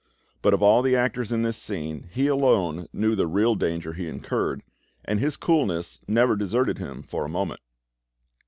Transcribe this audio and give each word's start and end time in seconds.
But 0.41 0.55
of 0.55 0.63
all 0.63 0.81
the 0.81 0.95
actors 0.95 1.31
in 1.31 1.43
this 1.43 1.57
scene 1.57 2.09
he 2.11 2.25
alone 2.25 2.87
knew 2.91 3.13
the 3.13 3.27
real 3.27 3.53
danger 3.53 3.93
he 3.93 4.07
incurred, 4.09 4.63
and 5.05 5.19
his 5.19 5.37
coolness 5.37 5.99
never 6.07 6.35
deserted 6.35 6.79
him 6.79 7.03
for 7.03 7.23
a 7.23 7.29
moment. 7.29 7.59